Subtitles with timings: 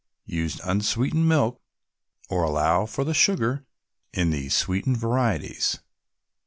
[0.25, 1.61] Use unsweetened milk,
[2.27, 3.67] or allow for the sugar
[4.11, 5.77] in the sweetened varieties.